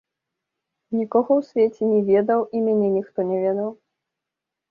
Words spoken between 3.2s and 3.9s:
не ведаў.